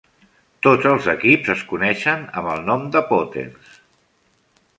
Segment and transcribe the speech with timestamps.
[0.67, 3.79] Tots els equips es coneixen amb el nom de Potters.